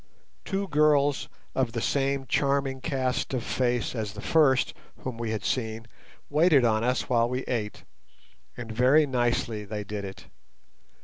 Two 0.45 0.67
girls 0.67 1.29
of 1.53 1.73
the 1.73 1.79
same 1.79 2.25
charming 2.25 2.81
cast 2.81 3.35
of 3.35 3.43
face 3.43 3.93
as 3.93 4.13
the 4.13 4.19
first 4.21 4.73
whom 5.01 5.15
we 5.15 5.29
had 5.29 5.45
seen 5.45 5.85
waited 6.27 6.65
on 6.65 6.83
us 6.83 7.07
while 7.07 7.29
we 7.29 7.41
ate, 7.43 7.83
and 8.57 8.71
very 8.71 9.05
nicely 9.05 9.63
they 9.63 9.83
did 9.83 10.03
it. 10.03 10.25